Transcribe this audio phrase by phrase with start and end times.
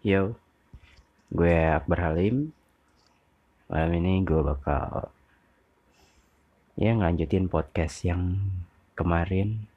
[0.00, 0.32] Yo,
[1.28, 2.56] gue Akbar Halim.
[3.68, 5.12] Malam ini gue bakal
[6.72, 8.40] ya ngelanjutin podcast yang
[8.96, 9.68] kemarin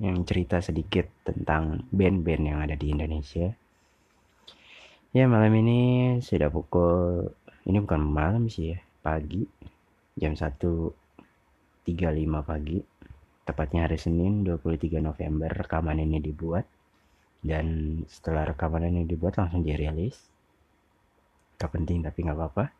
[0.00, 3.52] yang cerita sedikit tentang band-band yang ada di Indonesia.
[5.12, 5.80] Ya malam ini
[6.24, 7.28] sudah pukul
[7.68, 9.44] ini bukan malam sih ya, pagi
[10.16, 10.88] jam 1.35
[12.48, 12.80] pagi.
[13.44, 16.64] Tepatnya hari Senin 23 November rekaman ini dibuat
[17.44, 20.16] dan setelah rekaman ini dibuat langsung dirilis.
[21.60, 22.72] Gak penting tapi nggak apa-apa.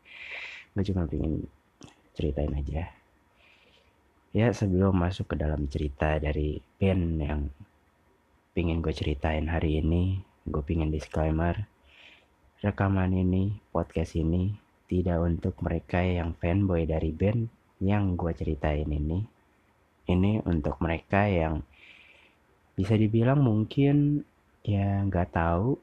[0.73, 1.45] Gue cuma pengen
[2.17, 2.89] ceritain aja.
[4.35, 7.41] Ya sebelum masuk ke dalam cerita dari band yang
[8.51, 11.69] pengen gue ceritain hari ini gue pengen disclaimer.
[12.59, 14.57] Rekaman ini podcast ini
[14.89, 17.47] tidak untuk mereka yang fanboy dari band
[17.79, 19.21] yang gue ceritain ini.
[20.05, 21.61] Ini untuk mereka yang
[22.75, 24.27] bisa dibilang mungkin
[24.65, 25.77] ya nggak tahu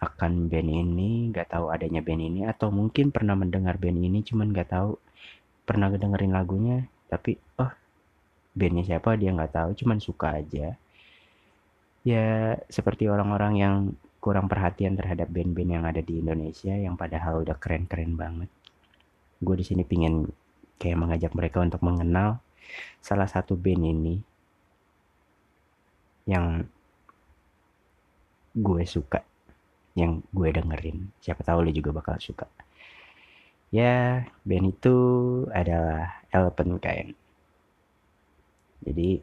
[0.00, 4.52] akan band ini, nggak tahu adanya band ini, atau mungkin pernah mendengar band ini, cuman
[4.52, 4.96] nggak tahu
[5.64, 7.72] pernah dengerin lagunya, tapi oh
[8.56, 10.76] bandnya siapa dia nggak tahu, cuman suka aja.
[12.00, 13.74] Ya seperti orang-orang yang
[14.24, 18.48] kurang perhatian terhadap band-band yang ada di Indonesia, yang padahal udah keren-keren banget.
[19.40, 20.28] Gue di sini pingin
[20.80, 22.40] kayak mengajak mereka untuk mengenal
[23.04, 24.16] salah satu band ini
[26.24, 26.64] yang
[28.60, 29.24] gue suka
[29.96, 31.10] yang gue dengerin.
[31.24, 32.46] Siapa tahu lo juga bakal suka.
[33.70, 34.96] Ya band itu
[35.50, 37.14] adalah Elephant Kind
[38.80, 39.20] jadi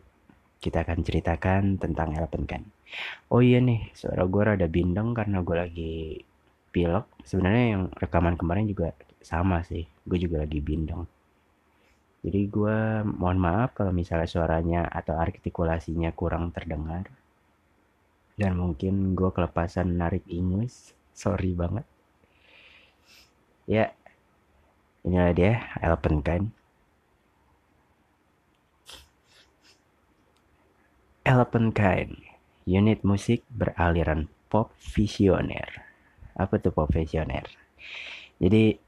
[0.61, 2.67] kita akan ceritakan tentang Elephant Kind
[3.33, 5.95] oh iya nih suara gue rada bindeng karena gue lagi
[6.71, 7.05] pilek.
[7.25, 11.03] Sebenarnya yang rekaman kemarin juga sama sih gue juga lagi bindeng.
[12.23, 12.77] Jadi gue
[13.07, 17.07] mohon maaf kalau misalnya suaranya atau artikulasinya kurang terdengar
[18.37, 21.83] dan mungkin gue kelepasan narik ingus sorry banget.
[23.67, 23.91] Ya
[25.03, 26.43] inilah dia Elephant kan.
[31.27, 32.23] Elephant Kind
[32.63, 35.83] unit musik beraliran pop visioner
[36.39, 37.47] apa tuh pop visioner
[38.39, 38.79] jadi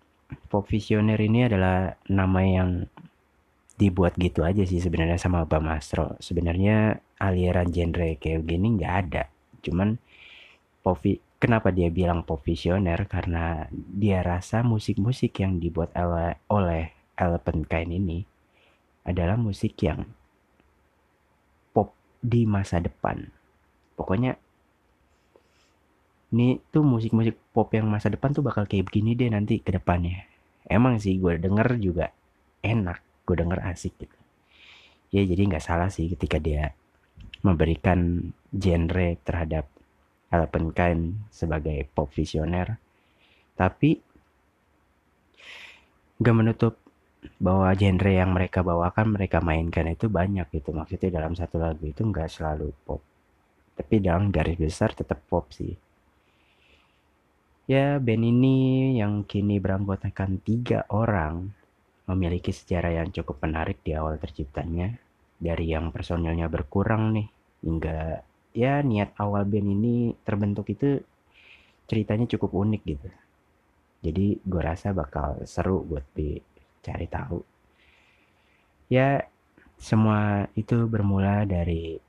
[0.52, 2.88] pop visioner ini adalah nama yang
[3.80, 6.20] dibuat gitu aja sih sebenarnya sama Bang Astro.
[6.20, 9.24] Sebenarnya aliran genre kayak gini nggak ada
[9.62, 10.00] cuman
[10.80, 15.96] Povi kenapa dia bilang pop visioner karena dia rasa musik-musik yang dibuat
[16.52, 18.24] oleh Elephant Kind ini
[19.04, 20.08] adalah musik yang
[21.76, 23.28] pop di masa depan.
[23.96, 24.40] Pokoknya
[26.30, 30.28] ini tuh musik-musik pop yang masa depan tuh bakal kayak begini deh nanti ke depannya.
[30.70, 32.14] Emang sih gue denger juga
[32.62, 34.18] enak gue denger asik gitu.
[35.10, 36.78] Ya jadi nggak salah sih ketika dia
[37.42, 39.66] memberikan genre terhadap
[40.30, 41.04] Elephant Kind
[41.34, 42.78] sebagai pop visioner.
[43.58, 43.98] Tapi
[46.20, 46.76] gak menutup
[47.40, 50.72] bahwa genre yang mereka bawakan mereka mainkan itu banyak gitu.
[50.72, 53.04] Maksudnya dalam satu lagu itu nggak selalu pop.
[53.76, 55.76] Tapi dalam garis besar tetap pop sih.
[57.70, 58.58] Ya band ini
[58.98, 61.54] yang kini beranggotakan tiga orang
[62.10, 64.98] memiliki sejarah yang cukup menarik di awal terciptanya
[65.40, 67.28] dari yang personilnya berkurang nih
[67.64, 68.20] hingga
[68.52, 69.96] ya niat awal band ini
[70.28, 71.00] terbentuk itu
[71.88, 73.10] ceritanya cukup unik gitu.
[74.04, 77.40] Jadi gue rasa bakal seru buat dicari tahu.
[78.92, 79.26] Ya
[79.80, 82.00] semua itu bermula dari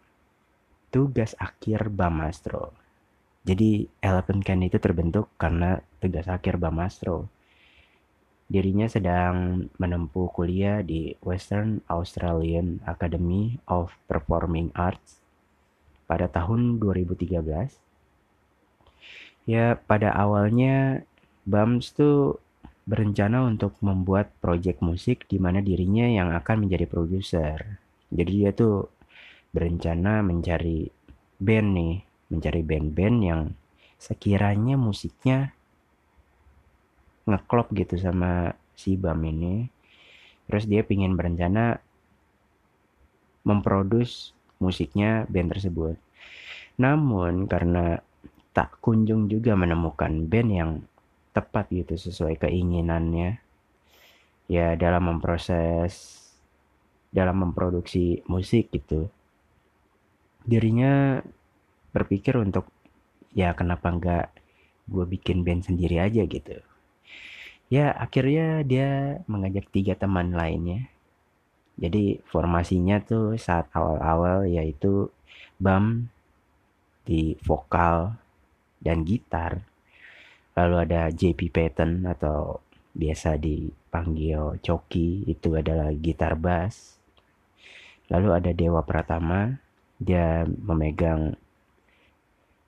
[0.91, 2.75] tugas akhir Bamastro.
[3.47, 7.31] Jadi Elephant Can itu terbentuk karena tugas akhir Bamastro
[8.51, 15.23] Dirinya sedang menempuh kuliah di Western Australian Academy of Performing Arts
[16.11, 17.47] pada tahun 2013.
[19.47, 21.07] Ya, pada awalnya
[21.47, 22.43] Bams tuh
[22.91, 27.79] berencana untuk membuat proyek musik di mana dirinya yang akan menjadi produser.
[28.11, 28.91] Jadi dia tuh
[29.55, 30.91] berencana mencari
[31.39, 32.03] band nih,
[32.35, 33.55] mencari band-band yang
[33.95, 35.55] sekiranya musiknya
[37.29, 39.69] ngeklop gitu sama si Bam ini.
[40.49, 41.79] Terus dia pingin berencana
[43.45, 45.97] memproduce musiknya band tersebut.
[46.77, 48.01] Namun karena
[48.51, 50.71] tak kunjung juga menemukan band yang
[51.31, 53.39] tepat gitu sesuai keinginannya
[54.51, 56.19] ya dalam memproses
[57.15, 59.07] dalam memproduksi musik gitu
[60.43, 61.23] dirinya
[61.95, 62.67] berpikir untuk
[63.31, 64.27] ya kenapa enggak
[64.91, 66.59] gue bikin band sendiri aja gitu
[67.71, 70.91] Ya, akhirnya dia mengajak tiga teman lainnya.
[71.79, 75.09] Jadi formasinya tuh saat awal-awal yaitu
[75.61, 76.11] Bam
[77.07, 78.17] di vokal,
[78.81, 79.61] dan gitar.
[80.57, 82.59] Lalu ada JP Patton atau
[82.97, 86.99] biasa dipanggil Coki itu adalah gitar bass.
[88.11, 89.55] Lalu ada Dewa Pratama,
[90.01, 91.39] dia memegang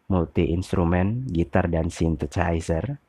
[0.07, 3.01] multi instrumen, gitar dan synthesizer.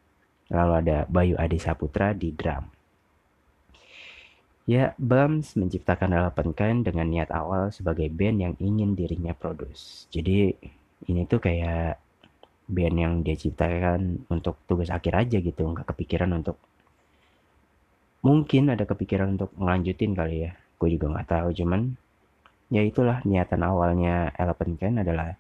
[0.54, 2.70] Lalu ada Bayu Adi Saputra di drum.
[4.64, 10.08] Ya, Bams menciptakan Elephant Kain dengan niat awal sebagai band yang ingin dirinya produce.
[10.08, 10.56] Jadi
[11.12, 12.00] ini tuh kayak
[12.72, 16.56] band yang dia ciptakan untuk tugas akhir aja gitu, nggak kepikiran untuk
[18.24, 20.56] mungkin ada kepikiran untuk melanjutin kali ya.
[20.80, 22.00] Gue juga nggak tahu, cuman
[22.72, 25.36] ya itulah niatan awalnya Elephant Kain adalah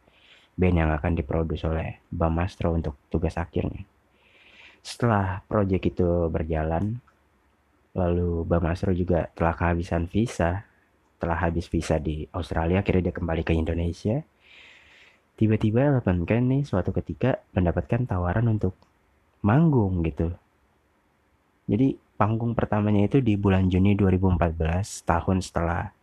[0.60, 3.93] band yang akan diproduksi oleh Bam Mastro untuk tugas akhirnya.
[4.84, 7.00] Setelah proyek itu berjalan,
[7.96, 10.68] lalu Bam Mastro juga telah kehabisan visa,
[11.18, 14.20] telah habis visa di Australia, akhirnya dia kembali ke Indonesia.
[15.40, 18.76] Tiba-tiba Elephant Kain nih suatu ketika mendapatkan tawaran untuk
[19.42, 20.36] manggung gitu.
[21.66, 25.96] Jadi panggung pertamanya itu di bulan Juni 2014, tahun setelah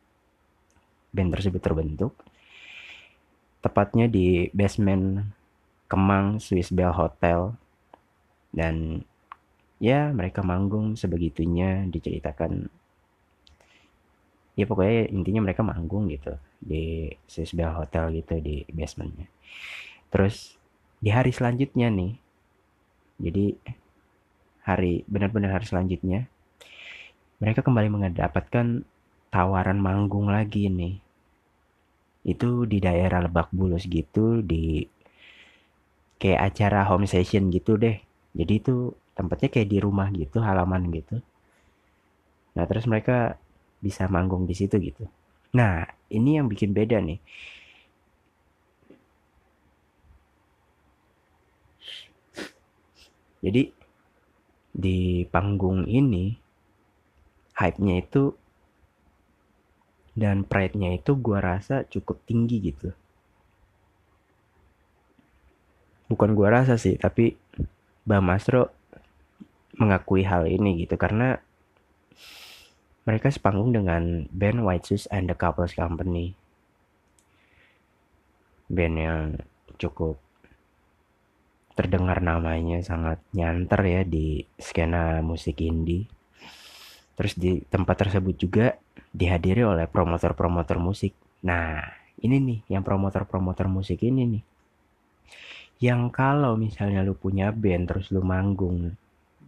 [1.13, 2.13] band tersebut terbentuk
[3.61, 5.27] tepatnya di basement
[5.91, 7.53] Kemang Swiss Bell Hotel
[8.51, 9.07] dan
[9.81, 12.69] ya mereka manggung sebegitunya diceritakan.
[14.59, 17.09] Ya pokoknya intinya mereka manggung gitu di
[17.57, 19.31] Bell Hotel gitu di basementnya.
[20.13, 20.61] Terus
[21.01, 22.13] di hari selanjutnya nih
[23.21, 23.57] jadi
[24.69, 26.29] hari benar-benar hari selanjutnya
[27.41, 28.85] mereka kembali mendapatkan
[29.33, 31.01] tawaran manggung lagi nih.
[32.21, 34.85] Itu di daerah Lebak Bulus gitu di
[36.21, 41.19] kayak acara home session gitu deh jadi itu tempatnya kayak di rumah gitu halaman gitu.
[42.55, 43.37] Nah terus mereka
[43.83, 45.05] bisa manggung di situ gitu.
[45.57, 47.19] Nah ini yang bikin beda nih.
[53.41, 53.63] Jadi
[54.71, 56.37] di panggung ini
[57.57, 58.37] hype-nya itu
[60.15, 62.93] dan pride-nya itu gue rasa cukup tinggi gitu.
[66.13, 67.39] Bukan gue rasa sih tapi
[68.11, 68.75] Bang Masro
[69.79, 71.39] mengakui hal ini gitu karena
[73.07, 76.35] mereka sepanggung dengan band White Shoes and the Couples Company
[78.67, 79.23] band yang
[79.79, 80.19] cukup
[81.79, 86.11] terdengar namanya sangat nyanter ya di skena musik indie
[87.15, 88.67] terus di tempat tersebut juga
[89.11, 91.13] dihadiri oleh promotor-promotor musik.
[91.45, 91.83] Nah,
[92.23, 94.43] ini nih yang promotor-promotor musik ini nih.
[95.81, 98.95] Yang kalau misalnya lu punya band terus lu manggung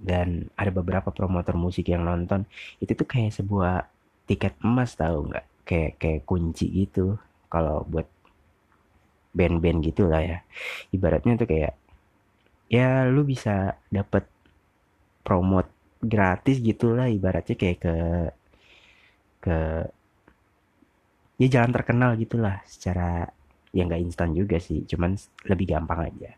[0.02, 2.48] dan ada beberapa promotor musik yang nonton,
[2.82, 3.86] itu tuh kayak sebuah
[4.26, 5.46] tiket emas tahu nggak?
[5.68, 7.20] Kayak kayak kunci gitu
[7.52, 8.08] kalau buat
[9.36, 10.38] band-band gitu lah ya.
[10.90, 11.74] Ibaratnya tuh kayak
[12.72, 14.24] ya lu bisa dapet
[15.20, 15.68] promote
[16.02, 17.96] gratis gitulah ibaratnya kayak ke
[19.44, 19.58] ke
[21.38, 23.30] ya jalan terkenal gitulah secara
[23.72, 25.16] ya nggak instan juga sih cuman
[25.48, 26.30] lebih gampang aja.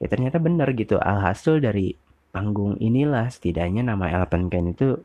[0.00, 0.96] Ya ternyata benar gitu.
[0.98, 1.94] Alhasil dari
[2.34, 4.98] panggung inilah setidaknya nama Elephant Kain itu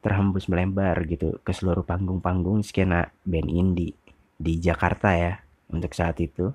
[0.00, 3.92] terhembus melebar gitu ke seluruh panggung-panggung skena band indie
[4.40, 5.36] di Jakarta ya
[5.68, 6.48] untuk saat itu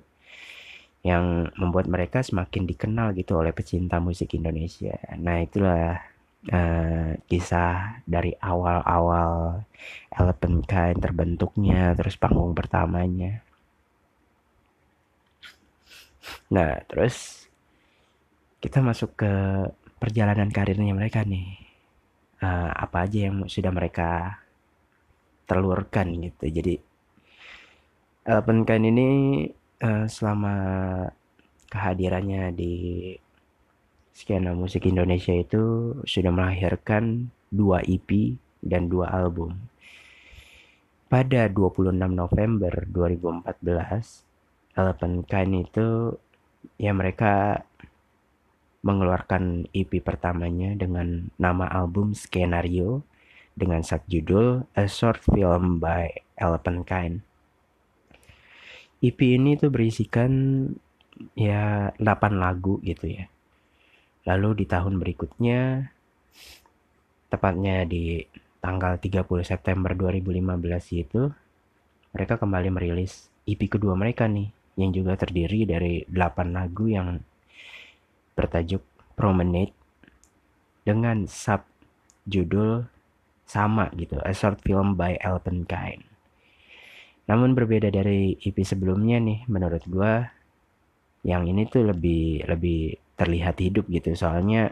[1.06, 4.98] yang membuat mereka semakin dikenal gitu oleh pecinta musik Indonesia.
[5.14, 6.02] Nah itulah
[6.50, 9.62] uh, kisah dari awal-awal
[10.10, 13.45] Elephant Kind terbentuknya terus panggung pertamanya
[16.50, 17.46] nah terus
[18.58, 19.32] kita masuk ke
[20.00, 21.58] perjalanan karirnya mereka nih
[22.42, 24.40] uh, apa aja yang sudah mereka
[25.46, 26.74] telurkan gitu jadi
[28.26, 29.08] Elephant Kind ini
[29.86, 30.54] uh, selama
[31.70, 32.74] kehadirannya di
[34.10, 38.34] skena musik Indonesia itu sudah melahirkan dua EP
[38.66, 39.54] dan dua album.
[41.06, 44.25] Pada 26 November 2014,
[44.76, 46.14] Elephant Kind itu
[46.76, 47.64] ya mereka
[48.84, 53.02] mengeluarkan EP pertamanya dengan nama album Skenario
[53.56, 57.24] dengan subjudul A Short Film by Elephant Kind.
[59.00, 60.32] EP ini tuh berisikan
[61.32, 63.26] ya 8 lagu gitu ya
[64.26, 65.86] Lalu di tahun berikutnya,
[67.30, 68.26] tepatnya di
[68.58, 70.42] tanggal 30 September 2015
[70.98, 71.30] itu,
[72.10, 77.20] mereka kembali merilis EP kedua mereka nih, yang juga terdiri dari 8 lagu yang
[78.36, 78.84] bertajuk
[79.16, 79.72] Promenade
[80.84, 81.64] dengan sub
[82.28, 82.84] judul
[83.48, 86.04] sama gitu, A Short Film by Elton Kind.
[87.26, 90.14] Namun berbeda dari EP sebelumnya nih, menurut gue,
[91.26, 94.70] yang ini tuh lebih lebih terlihat hidup gitu soalnya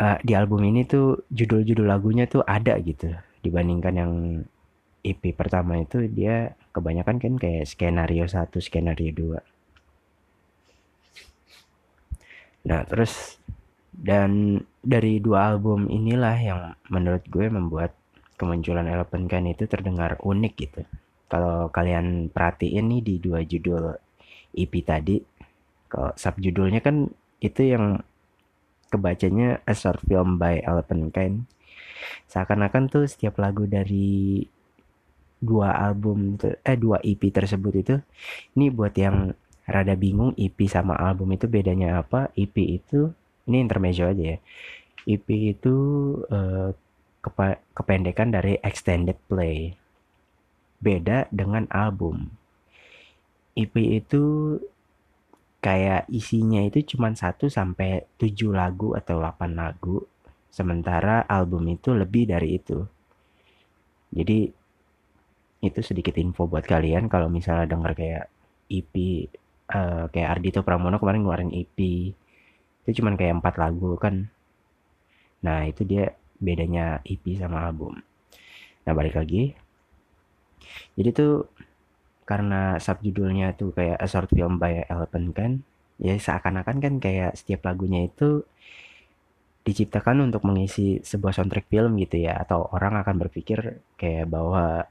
[0.00, 3.12] uh, di album ini tuh judul-judul lagunya tuh ada gitu
[3.44, 4.12] dibandingkan yang
[5.06, 9.40] EP pertama itu dia kebanyakan kan kayak skenario satu skenario dua.
[12.66, 13.38] Nah terus
[13.94, 16.60] dan dari dua album inilah yang
[16.90, 17.94] menurut gue membuat
[18.36, 20.82] kemunculan Elephant Can itu terdengar unik gitu.
[21.30, 23.94] Kalau kalian perhatiin nih di dua judul
[24.52, 25.22] EP tadi
[25.86, 27.06] kalau subjudulnya kan
[27.38, 28.02] itu yang
[28.90, 31.46] kebacanya A Short Film by Elephant Kind
[32.30, 34.44] seakan-akan tuh setiap lagu dari
[35.40, 37.94] dua album eh dua EP tersebut itu.
[38.56, 39.32] Ini buat yang
[39.66, 42.30] rada bingung EP sama album itu bedanya apa?
[42.38, 43.10] EP itu
[43.46, 44.38] ini intermezzo aja ya.
[45.06, 45.74] EP itu
[46.30, 46.74] uh,
[47.22, 49.74] kepa kependekan dari extended play.
[50.82, 52.30] Beda dengan album.
[53.56, 54.56] EP itu
[55.64, 60.04] kayak isinya itu cuma 1 sampai 7 lagu atau 8 lagu.
[60.52, 62.86] Sementara album itu lebih dari itu.
[64.14, 64.52] Jadi
[65.64, 68.24] itu sedikit info buat kalian kalau misalnya denger kayak
[68.68, 68.94] EP
[69.72, 71.78] uh, eh, kayak Ardito Pramono kemarin ngeluarin EP
[72.86, 74.30] itu cuma kayak empat lagu kan.
[75.42, 77.98] Nah, itu dia bedanya EP sama album.
[78.86, 79.58] Nah, balik lagi.
[80.94, 81.50] Jadi tuh
[82.26, 85.52] karena subjudulnya tuh kayak a short film by Elephant kan
[85.96, 88.42] ya seakan-akan kan kayak setiap lagunya itu
[89.62, 94.90] diciptakan untuk mengisi sebuah soundtrack film gitu ya atau orang akan berpikir kayak bahwa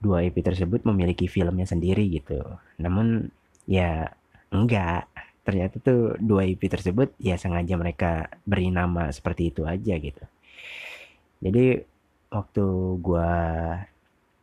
[0.00, 2.40] dua EP tersebut memiliki filmnya sendiri gitu
[2.80, 3.28] namun
[3.68, 4.10] ya
[4.50, 5.06] enggak
[5.44, 10.24] ternyata tuh dua EP tersebut ya sengaja mereka beri nama seperti itu aja gitu
[11.40, 11.84] jadi
[12.30, 12.64] waktu
[13.00, 13.32] gua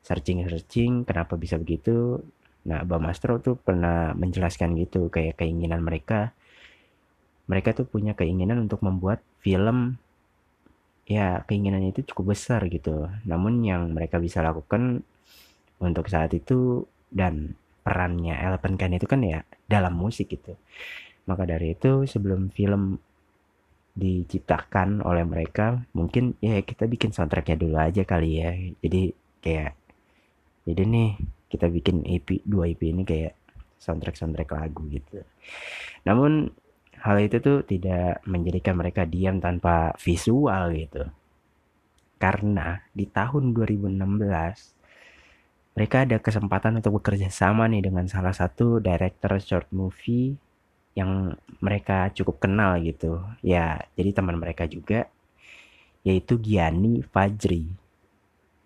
[0.07, 2.23] searching-searching kenapa bisa begitu.
[2.67, 6.31] Nah, Bang Mastro tuh pernah menjelaskan gitu kayak keinginan mereka.
[7.51, 9.99] Mereka tuh punya keinginan untuk membuat film
[11.07, 13.07] ya keinginannya itu cukup besar gitu.
[13.27, 15.03] Namun yang mereka bisa lakukan
[15.77, 17.53] untuk saat itu dan
[17.85, 20.59] perannya Elephant Can itu kan ya dalam musik gitu.
[21.27, 22.99] Maka dari itu sebelum film
[23.97, 28.51] diciptakan oleh mereka mungkin ya kita bikin soundtracknya dulu aja kali ya.
[28.83, 29.01] Jadi
[29.41, 29.73] kayak
[30.67, 31.09] jadi nih
[31.47, 33.33] kita bikin EP dua EP ini kayak
[33.79, 35.23] soundtrack soundtrack lagu gitu.
[36.03, 36.51] Namun
[37.01, 41.07] hal itu tuh tidak menjadikan mereka diam tanpa visual gitu.
[42.17, 44.76] Karena di tahun 2016
[45.77, 50.33] mereka ada kesempatan untuk bekerja sama nih dengan salah satu director short movie
[50.97, 55.05] yang mereka cukup kenal gitu ya jadi teman mereka juga
[56.01, 57.69] yaitu Gianni Fajri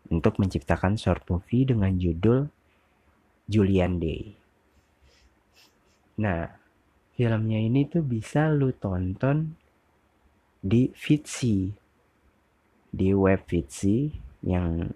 [0.08, 2.52] untuk menciptakan short movie dengan judul
[3.48, 4.36] Julian Day.
[6.20, 6.46] Nah,
[7.16, 9.56] filmnya ini tuh bisa lu tonton
[10.62, 11.72] di Vitsy,
[12.92, 14.12] di web Vitsy
[14.46, 14.92] yang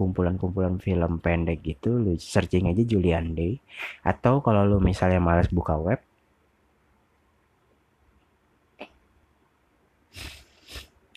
[0.00, 3.60] kumpulan-kumpulan film pendek gitu, lu searching aja Julian Day.
[4.00, 6.00] Atau kalau lu misalnya males buka web,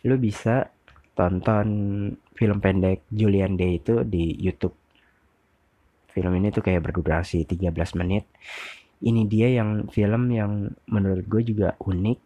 [0.03, 0.67] lu bisa
[1.15, 1.67] tonton
[2.35, 4.75] film pendek Julian Day itu di YouTube.
[6.11, 8.27] Film ini tuh kayak berdurasi 13 menit.
[8.99, 12.19] Ini dia yang film yang menurut gue juga unik.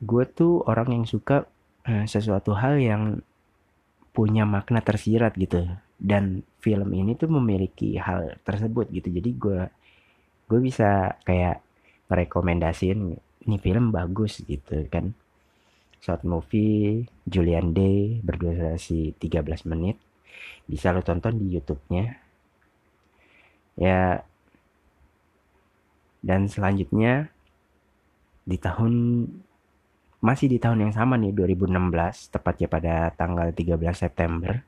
[0.00, 1.44] Gue tuh orang yang suka
[1.84, 3.20] eh, sesuatu hal yang
[4.10, 5.70] punya makna tersirat gitu.
[6.00, 9.12] Dan film ini tuh memiliki hal tersebut gitu.
[9.12, 9.60] Jadi gue
[10.48, 11.60] gue bisa kayak
[12.10, 13.00] merekomendasiin
[13.46, 15.12] ini film bagus gitu kan.
[16.00, 20.00] Short movie Julian Day berdurasi 13 menit.
[20.64, 22.04] Bisa lo tonton di YouTube-nya.
[23.76, 24.24] Ya.
[26.20, 27.28] Dan selanjutnya
[28.44, 28.92] di tahun
[30.20, 34.60] masih di tahun yang sama nih 2016 tepatnya pada tanggal 13 September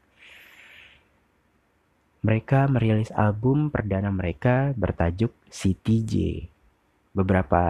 [2.23, 6.47] mereka merilis album perdana mereka bertajuk CTJ
[7.13, 7.63] beberapa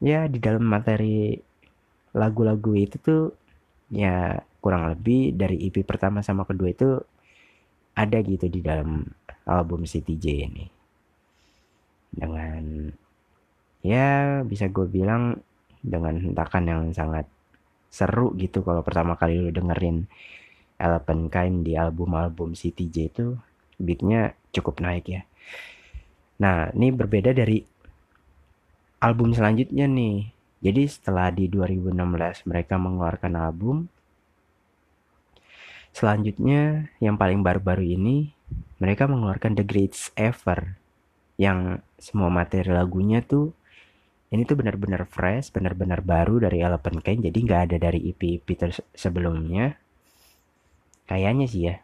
[0.00, 1.36] ya di dalam materi
[2.16, 3.22] lagu-lagu itu tuh
[3.92, 6.98] ya kurang lebih dari EP pertama sama kedua itu
[7.94, 9.04] ada gitu di dalam
[9.44, 10.66] album CTJ ini.
[12.10, 12.90] Dengan
[13.84, 15.36] ya bisa gue bilang
[15.80, 17.28] dengan hentakan yang sangat
[17.90, 20.06] seru gitu kalau pertama kali lu dengerin
[20.80, 23.36] Elephant Kind di album-album CTJ itu
[23.80, 25.22] beatnya cukup naik ya.
[26.40, 27.64] Nah ini berbeda dari
[29.00, 30.28] album selanjutnya nih.
[30.60, 33.88] Jadi setelah di 2016 mereka mengeluarkan album,
[35.96, 38.36] selanjutnya yang paling baru-baru ini
[38.76, 40.76] mereka mengeluarkan The Greatest Ever
[41.40, 43.56] yang semua materi lagunya tuh
[44.30, 48.48] ini tuh benar-benar fresh benar-benar baru dari Elephant Kain jadi nggak ada dari EP EP
[48.92, 49.80] sebelumnya.
[51.08, 51.80] Kayaknya sih ya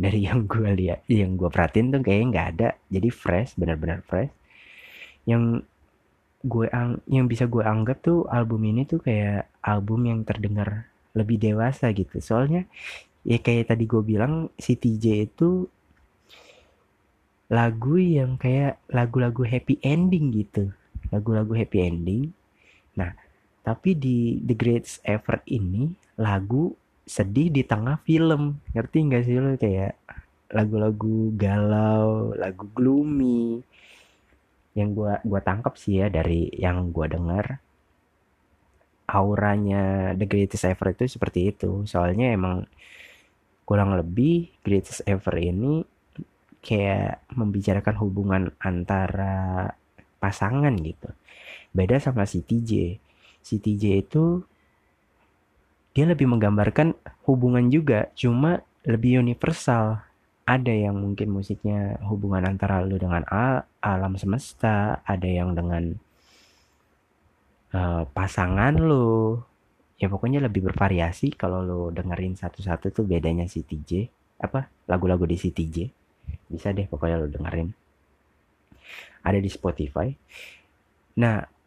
[0.00, 2.68] dari yang gue lihat yang gue perhatiin tuh kayaknya nggak ada.
[2.88, 4.32] Jadi fresh benar-benar fresh.
[5.28, 5.68] Yang
[6.40, 11.36] gue ang yang bisa gue anggap tuh album ini tuh kayak album yang terdengar lebih
[11.36, 12.16] dewasa gitu.
[12.24, 12.64] Soalnya
[13.28, 15.68] ya kayak tadi gue bilang si TJ itu
[17.52, 20.72] lagu yang kayak lagu-lagu happy ending gitu.
[21.12, 22.32] Lagu-lagu happy ending.
[22.96, 23.12] Nah
[23.60, 26.72] tapi di The Greatest Ever ini lagu
[27.06, 29.98] sedih di tengah film ngerti nggak sih lo kayak
[30.50, 33.62] lagu-lagu galau lagu gloomy
[34.74, 37.58] yang gua gua tangkap sih ya dari yang gua dengar
[39.10, 42.66] auranya The Greatest Ever itu seperti itu soalnya emang
[43.66, 45.82] kurang lebih Greatest Ever ini
[46.60, 49.72] kayak membicarakan hubungan antara
[50.20, 51.08] pasangan gitu.
[51.72, 53.00] Beda sama si TJ.
[53.40, 54.44] Si TJ itu
[55.90, 56.94] dia lebih menggambarkan
[57.26, 60.02] hubungan juga, cuma lebih universal.
[60.46, 65.94] Ada yang mungkin musiknya hubungan antara lu dengan al alam semesta, ada yang dengan
[67.74, 69.38] uh, pasangan lu.
[70.00, 71.36] Ya pokoknya lebih bervariasi.
[71.38, 74.10] Kalau lu dengerin satu-satu tuh bedanya si TJ
[74.42, 74.66] apa?
[74.90, 76.00] Lagu-lagu di si TJ
[76.50, 77.70] bisa deh pokoknya lo dengerin.
[79.22, 80.10] Ada di Spotify.
[81.20, 81.59] Nah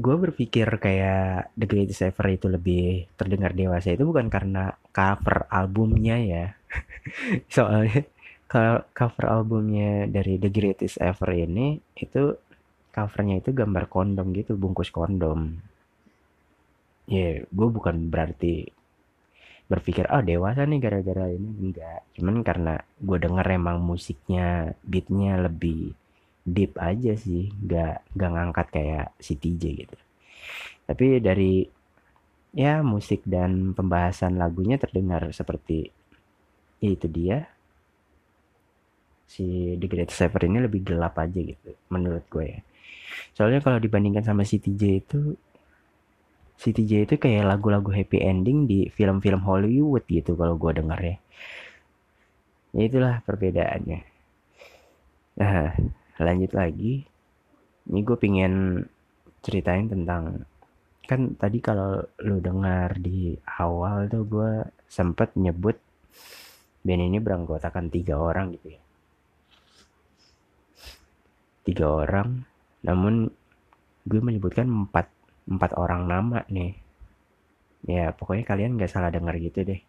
[0.00, 3.92] gue berpikir kayak The Greatest Ever itu lebih terdengar dewasa.
[3.92, 6.44] Itu bukan karena cover albumnya ya.
[7.54, 8.08] Soalnya
[8.48, 12.34] kalau cover albumnya dari The Greatest Ever ini itu
[12.90, 15.60] covernya itu gambar kondom gitu bungkus kondom.
[17.06, 18.72] Ya yeah, gue bukan berarti
[19.70, 21.70] berpikir oh dewasa nih gara-gara ini.
[21.70, 22.02] Enggak.
[22.18, 25.94] Cuman karena gue denger emang musiknya beatnya lebih
[26.44, 29.96] deep aja sih nggak nggak ngangkat kayak si TJ gitu
[30.88, 31.64] tapi dari
[32.56, 35.92] ya musik dan pembahasan lagunya terdengar seperti
[36.82, 37.46] ya itu dia
[39.30, 42.60] si The Great Sever ini lebih gelap aja gitu menurut gue ya
[43.36, 45.38] soalnya kalau dibandingkan sama si TJ itu
[46.60, 51.16] Siti J itu kayak lagu-lagu happy ending di film-film Hollywood gitu kalau gue denger ya.
[52.76, 54.04] Ya itulah perbedaannya.
[55.40, 55.72] Nah,
[56.20, 57.02] lanjut lagi.
[57.90, 58.84] Ini gue pingin
[59.40, 60.44] ceritain tentang
[61.08, 64.52] kan tadi kalau lu dengar di awal tuh gue
[64.86, 65.74] sempet nyebut
[66.86, 68.82] band ini beranggotakan tiga orang gitu ya.
[71.66, 72.46] Tiga orang
[72.86, 73.32] namun
[74.06, 75.10] gue menyebutkan empat
[75.50, 76.78] empat orang nama nih.
[77.90, 79.80] Ya pokoknya kalian nggak salah dengar gitu deh.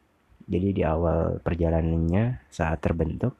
[0.50, 3.38] Jadi di awal perjalanannya saat terbentuk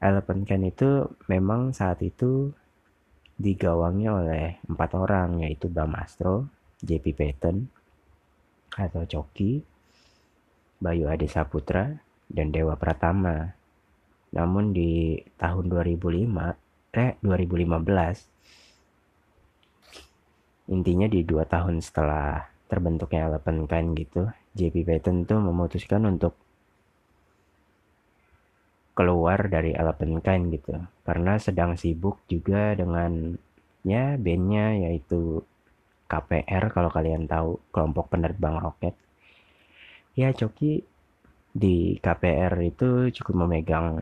[0.00, 2.52] Elephant Can itu memang saat itu
[3.36, 6.48] digawangi oleh empat orang yaitu Bam Astro,
[6.80, 7.56] JP Payton
[8.76, 9.60] atau Coki,
[10.80, 11.96] Bayu Ade Saputra,
[12.28, 13.56] dan Dewa Pratama.
[14.36, 18.36] Namun di tahun 2005, eh 2015
[20.66, 24.26] intinya di dua tahun setelah terbentuknya Eleven Kind gitu
[24.58, 26.34] JP Payton tuh memutuskan untuk
[28.96, 30.72] keluar dari Eleven Kind gitu.
[31.04, 33.36] Karena sedang sibuk juga dengan
[33.84, 35.44] ya bandnya yaitu
[36.10, 38.96] KPR kalau kalian tahu kelompok penerbang roket.
[40.16, 40.80] Ya Coki
[41.52, 44.00] di KPR itu cukup memegang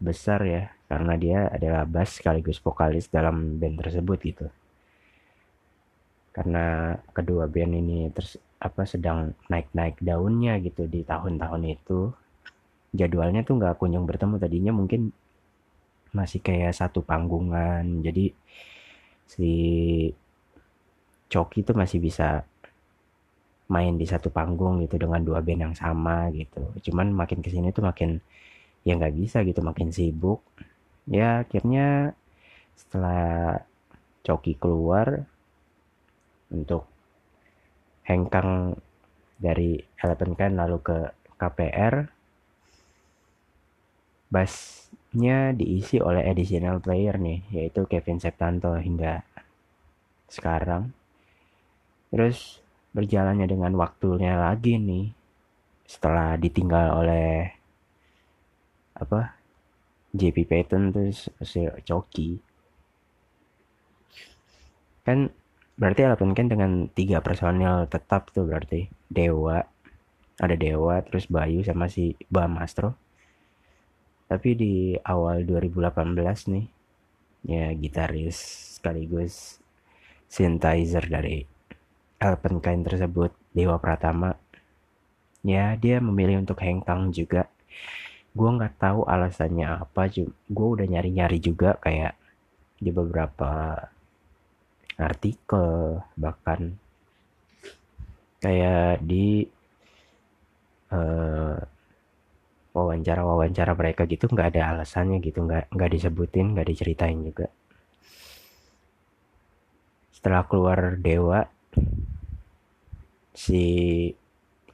[0.00, 4.46] besar ya karena dia adalah bass sekaligus vokalis dalam band tersebut gitu.
[6.30, 12.12] Karena kedua band ini terus apa sedang naik-naik daunnya gitu di tahun-tahun itu
[12.90, 14.34] jadwalnya tuh nggak kunjung bertemu.
[14.38, 15.14] Tadinya mungkin
[16.10, 18.02] masih kayak satu panggungan.
[18.02, 18.34] Jadi
[19.30, 19.52] si
[21.30, 22.42] Coki tuh masih bisa
[23.70, 26.58] main di satu panggung gitu dengan dua band yang sama gitu.
[26.90, 28.18] Cuman makin ke sini tuh makin
[28.82, 30.42] ya nggak bisa gitu makin sibuk.
[31.06, 32.18] Ya akhirnya
[32.74, 33.62] setelah
[34.26, 35.24] Coki keluar
[36.50, 36.90] untuk
[38.04, 38.74] hengkang
[39.38, 40.98] dari Eleven Can lalu ke
[41.38, 42.19] KPR
[44.30, 49.26] bassnya diisi oleh additional player nih yaitu Kevin Septanto hingga
[50.30, 50.94] sekarang.
[52.14, 52.62] Terus
[52.94, 55.10] berjalannya dengan waktunya lagi nih
[55.86, 57.50] setelah ditinggal oleh
[58.94, 59.34] apa
[60.14, 62.38] JP Payton terus si Coki.
[65.02, 65.30] Kan
[65.74, 68.86] berarti Eleven kan dengan tiga personil tetap tuh berarti.
[69.10, 69.58] Dewa
[70.38, 73.09] ada Dewa terus Bayu sama si Bam Astro
[74.30, 76.66] tapi di awal 2018 nih
[77.50, 78.38] ya gitaris
[78.78, 79.58] sekaligus
[80.30, 81.42] synthesizer dari
[82.22, 84.30] Alpenkind tersebut Dewa Pratama
[85.42, 87.50] ya dia memilih untuk hengkang juga.
[88.30, 90.06] Gue nggak tahu alasannya apa
[90.46, 92.14] gue udah nyari-nyari juga kayak
[92.78, 93.74] di beberapa
[95.00, 96.76] artikel bahkan
[98.40, 99.44] kayak di
[100.92, 101.59] uh,
[102.80, 107.52] wawancara-wawancara mereka gitu nggak ada alasannya gitu nggak nggak disebutin nggak diceritain juga.
[110.14, 111.44] Setelah keluar dewa
[113.36, 113.64] si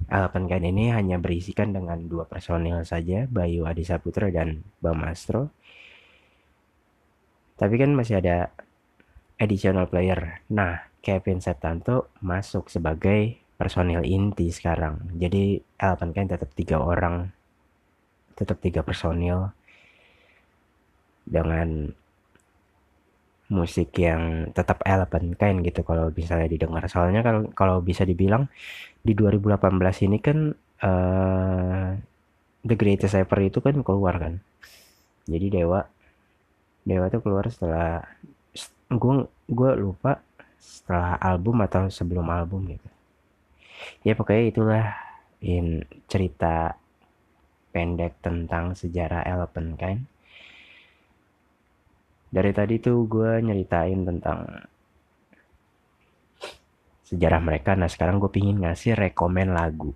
[0.06, 5.50] Alpen kan ini hanya berisikan dengan dua personil saja Bayu Adi Saputra dan Bamastro.
[7.56, 8.52] Tapi kan masih ada
[9.40, 10.44] additional player.
[10.52, 15.16] Nah Kevin Septanto masuk sebagai personil inti sekarang.
[15.16, 17.32] Jadi Alpen kan tetap tiga orang
[18.36, 19.50] tetap tiga personil
[21.26, 21.90] dengan
[23.46, 26.86] musik yang tetap elemen kan gitu kalau misalnya didengar.
[26.90, 28.50] Soalnya kalau kalau bisa dibilang
[29.02, 31.94] di 2018 ini kan uh,
[32.66, 34.42] The Greatest Ever itu kan keluar kan?
[35.26, 35.86] Jadi Dewa
[36.86, 38.02] Dewa tuh keluar setelah
[38.86, 39.14] gue
[39.50, 40.22] gue lupa
[40.58, 42.88] setelah album atau sebelum album gitu.
[44.02, 44.86] Ya pokoknya itulah
[45.42, 46.74] in cerita
[47.76, 50.08] pendek tentang sejarah Elephant kan
[52.36, 54.44] dari tadi tuh gue nyeritain tentang
[57.06, 57.78] sejarah mereka.
[57.78, 59.94] Nah sekarang gue pingin ngasih rekomen lagu.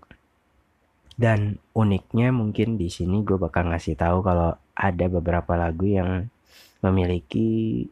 [1.21, 6.33] Dan uniknya mungkin di sini gue bakal ngasih tahu kalau ada beberapa lagu yang
[6.81, 7.85] memiliki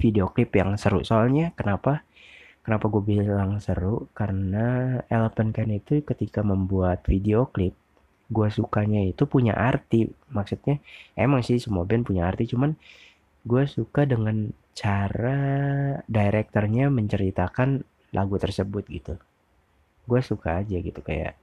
[0.00, 1.06] video klip yang seru.
[1.06, 2.02] Soalnya kenapa?
[2.66, 4.10] Kenapa gue bilang seru?
[4.10, 7.78] Karena Elephant Can itu ketika membuat video klip
[8.26, 10.10] gue sukanya itu punya arti.
[10.30, 10.82] Maksudnya
[11.14, 12.74] emang sih semua band punya arti cuman
[13.46, 15.40] gue suka dengan cara
[16.10, 19.14] direkturnya menceritakan lagu tersebut gitu.
[20.06, 21.38] Gue suka aja gitu kayak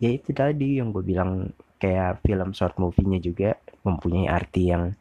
[0.00, 4.92] ya itu tadi yang gue bilang kayak film short movie-nya juga mempunyai arti yang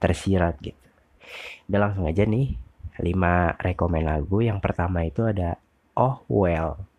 [0.00, 0.76] tersirat gitu.
[1.70, 2.56] Udah langsung aja nih
[3.00, 4.42] 5 rekomen lagu.
[4.42, 5.56] Yang pertama itu ada
[5.94, 6.90] Oh Well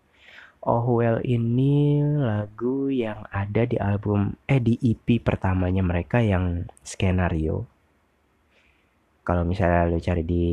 [0.62, 7.65] Oh Well ini lagu yang ada di album eh di EP pertamanya mereka yang skenario.
[9.26, 10.45] Kalau misalnya lo cari di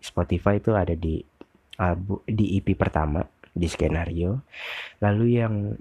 [0.00, 1.20] Spotify itu ada di
[1.76, 3.20] album di EP pertama
[3.52, 4.40] di skenario.
[5.04, 5.76] Lalu yang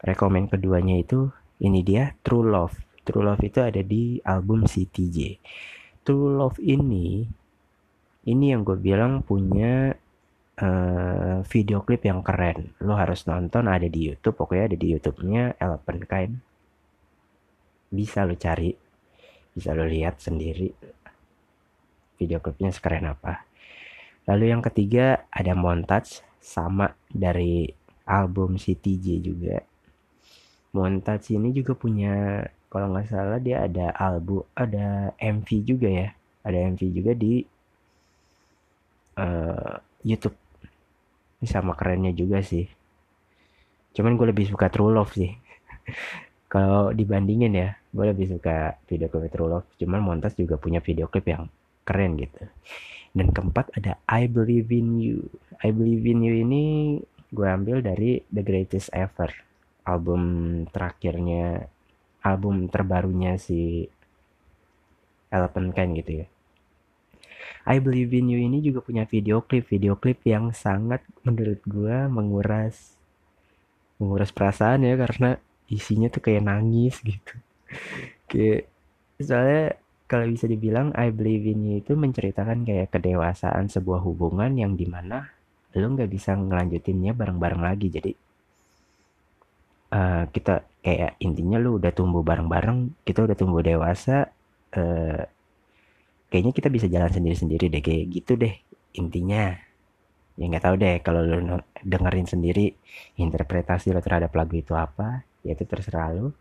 [0.00, 1.28] rekomend keduanya itu
[1.60, 2.80] ini dia True Love.
[3.04, 5.36] True Love itu ada di album CTJ.
[6.00, 7.28] True Love ini
[8.24, 10.00] ini yang gue bilang punya
[10.62, 12.72] uh, video klip yang keren.
[12.80, 16.34] Lo harus nonton ada di YouTube pokoknya ada di YouTube-nya Elephant Kind.
[17.92, 18.72] Bisa lo cari
[19.52, 20.72] bisa lo lihat sendiri
[22.16, 23.44] video klipnya sekeren apa.
[24.30, 27.66] Lalu yang ketiga ada montage sama dari
[28.06, 29.58] album CTJ juga.
[30.72, 36.08] Montage ini juga punya kalau nggak salah dia ada album ada MV juga ya.
[36.46, 37.42] Ada MV juga di
[39.18, 40.41] uh, YouTube
[41.42, 42.70] ini sama kerennya juga sih.
[43.98, 45.34] Cuman gue lebih suka True Love sih.
[46.52, 49.66] Kalau dibandingin ya gue lebih suka video klip True Love.
[49.74, 51.50] Cuman Montas juga punya video klip yang
[51.82, 52.46] keren gitu.
[53.10, 55.26] Dan keempat ada I Believe in You.
[55.66, 56.62] I Believe in You ini
[57.34, 59.34] gue ambil dari The Greatest Ever.
[59.82, 60.22] Album
[60.70, 61.66] terakhirnya
[62.22, 63.90] album terbarunya si
[65.26, 66.26] Elephant Kind gitu ya
[67.66, 71.96] I Believe in You ini juga punya video klip video klip yang sangat menurut gue
[72.10, 72.98] menguras
[74.02, 75.38] menguras perasaan ya karena
[75.70, 77.34] isinya tuh kayak nangis gitu.
[78.28, 78.68] Kayak
[79.20, 79.76] soalnya
[80.10, 84.84] kalau bisa dibilang I Believe in You itu menceritakan kayak kedewasaan sebuah hubungan yang di
[84.84, 85.30] mana
[85.72, 87.88] lo nggak bisa ngelanjutinnya bareng-bareng lagi.
[87.88, 88.12] Jadi
[89.92, 94.28] uh, kita kayak intinya lo udah tumbuh bareng-bareng kita udah tumbuh dewasa
[94.76, 95.22] uh,
[96.32, 98.56] kayaknya kita bisa jalan sendiri-sendiri deh kayak gitu deh
[98.96, 99.52] intinya.
[100.40, 102.72] Ya nggak tahu deh kalau lo dengerin sendiri
[103.20, 106.32] interpretasi lo terhadap lagu itu apa ya itu terserah lo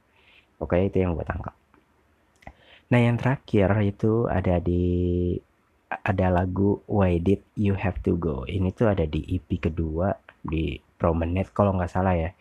[0.56, 1.52] pokoknya itu yang gue tangkap.
[2.88, 5.36] Nah yang terakhir itu ada di
[5.92, 8.48] ada lagu Why Did You Have to Go?
[8.48, 12.32] Ini tuh ada di EP kedua di Promenade kalau nggak salah ya.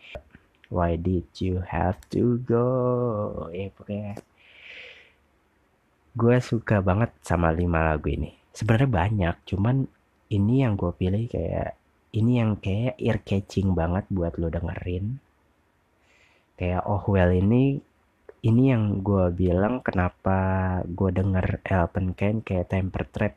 [0.71, 2.67] Why Did You Have to Go?
[3.51, 4.15] Ya pokoknya
[6.11, 8.35] gue suka banget sama lima lagu ini.
[8.51, 9.87] Sebenarnya banyak cuman
[10.31, 11.75] ini yang gue pilih kayak
[12.11, 15.19] ini yang kayak ear catching banget buat lo dengerin.
[16.59, 17.79] Kayak oh well ini
[18.41, 20.37] ini yang gue bilang kenapa
[20.83, 23.33] gue denger Elven Ken kayak Temper Trap.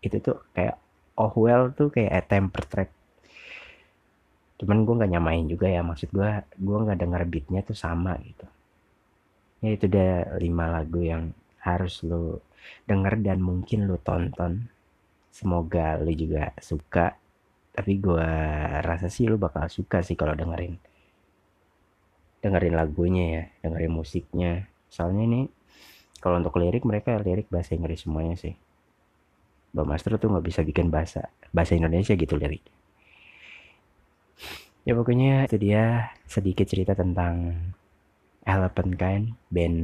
[0.00, 0.76] Itu tuh kayak
[1.18, 2.90] Oh well tuh kayak Temper Trap.
[4.62, 8.46] Cuman gue nggak nyamain juga ya maksud gue gue nggak denger beatnya tuh sama gitu.
[9.58, 12.44] Ya itu udah lima lagu yang harus lo
[12.84, 14.68] denger dan mungkin lo tonton.
[15.32, 17.14] Semoga lo juga suka.
[17.74, 18.30] Tapi gue
[18.82, 20.78] rasa sih lo bakal suka sih kalau dengerin.
[22.42, 24.66] Dengerin lagunya ya dengerin musiknya.
[24.90, 25.40] Soalnya ini
[26.18, 28.54] kalau untuk lirik mereka lirik bahasa Inggris semuanya sih.
[29.74, 32.64] Mbak Master tuh nggak bisa bikin bahasa bahasa Indonesia gitu lirik.
[34.88, 37.52] Ya pokoknya itu dia sedikit cerita tentang
[38.48, 39.78] Elephant Kind band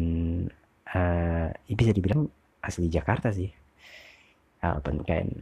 [0.88, 1.23] uh,
[1.68, 2.28] ya bisa dibilang
[2.64, 3.50] asli Jakarta sih
[4.64, 5.32] Elephant Kind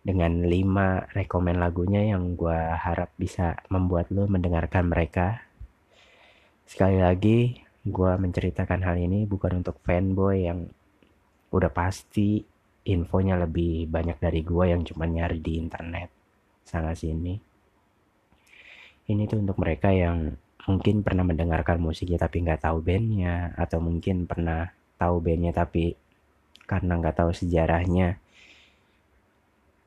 [0.00, 5.44] dengan lima rekomen lagunya yang gue harap bisa membuat lo mendengarkan mereka.
[6.64, 10.72] Sekali lagi, gue menceritakan hal ini bukan untuk fanboy yang
[11.52, 12.40] udah pasti
[12.88, 16.08] infonya lebih banyak dari gue yang cuma nyari di internet
[16.64, 17.36] sana sini.
[19.10, 20.32] Ini tuh untuk mereka yang
[20.68, 24.68] mungkin pernah mendengarkan musiknya tapi nggak tahu bandnya atau mungkin pernah
[25.00, 25.96] tahu bandnya tapi
[26.68, 28.20] karena nggak tahu sejarahnya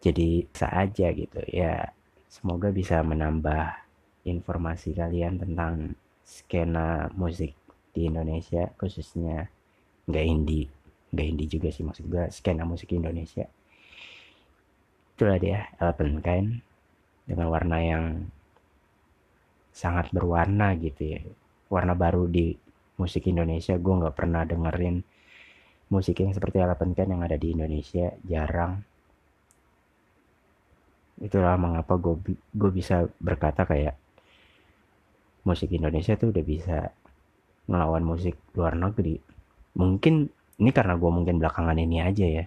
[0.03, 1.41] jadi saja gitu.
[1.47, 1.95] Ya
[2.27, 3.71] semoga bisa menambah
[4.27, 7.55] informasi kalian tentang skena musik
[7.93, 9.47] di Indonesia khususnya
[10.09, 10.67] nggak indie
[11.13, 13.45] nggak indie juga sih maksud gue skena musik Indonesia.
[15.13, 16.49] Itulah dia Elephant Kind
[17.29, 18.05] dengan warna yang
[19.73, 21.19] sangat berwarna gitu ya.
[21.67, 22.53] Warna baru di
[23.01, 25.01] musik Indonesia gue nggak pernah dengerin
[25.89, 28.86] musik yang seperti Elephant Kind yang ada di Indonesia jarang.
[31.17, 33.97] Itulah mengapa gue gue bisa berkata kayak
[35.43, 36.93] musik Indonesia tuh udah bisa
[37.67, 39.17] ngelawan musik luar negeri.
[39.73, 40.29] Mungkin
[40.62, 42.45] ini karena gue mungkin belakangan ini aja ya.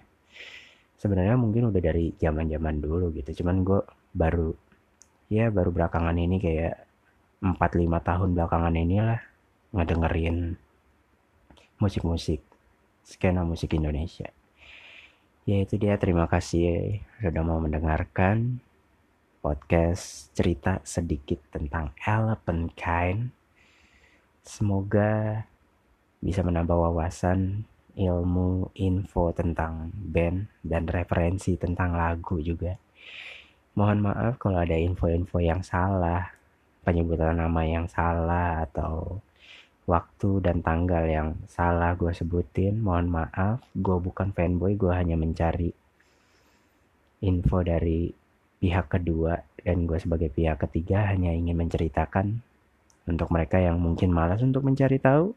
[0.97, 3.43] Sebenarnya mungkin udah dari zaman zaman dulu gitu.
[3.43, 3.79] Cuman gue
[4.15, 4.49] baru
[5.27, 6.86] ya baru belakangan ini kayak
[7.41, 9.21] 4-5 tahun belakangan inilah
[9.75, 10.57] ngedengerin
[11.77, 12.41] musik-musik
[13.05, 14.33] skena musik Indonesia.
[15.47, 15.95] Ya itu dia.
[15.95, 18.59] Terima kasih sudah mau mendengarkan
[19.39, 23.31] podcast cerita sedikit tentang Elephant Kind.
[24.43, 25.45] Semoga
[26.19, 27.63] bisa menambah wawasan
[27.95, 32.75] ilmu info tentang band dan referensi tentang lagu juga.
[33.77, 36.36] Mohon maaf kalau ada info-info yang salah
[36.87, 39.19] penyebutan nama yang salah atau
[39.83, 43.59] waktu dan tanggal yang salah gue sebutin mohon maaf.
[43.75, 45.75] Gue bukan fanboy gue hanya mencari
[47.27, 48.07] info dari
[48.63, 49.35] pihak kedua
[49.67, 52.39] dan gue sebagai pihak ketiga hanya ingin menceritakan
[53.03, 55.35] untuk mereka yang mungkin malas untuk mencari tahu.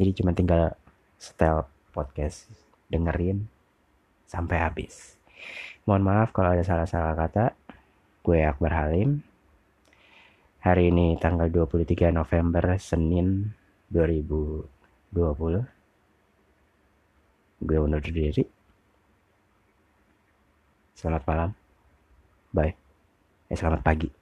[0.00, 0.72] Jadi cuma tinggal
[1.20, 2.48] setel podcast
[2.88, 3.44] dengerin
[4.24, 5.20] sampai habis.
[5.84, 7.52] Mohon maaf kalau ada salah-salah kata.
[8.24, 9.29] Gue Akbar Halim
[10.60, 13.48] hari ini tanggal 23 November Senin
[13.88, 15.16] 2020
[17.60, 18.44] gue undur diri.
[20.96, 21.50] Selamat malam.
[22.52, 22.76] Bye.
[23.48, 24.19] Eh selamat pagi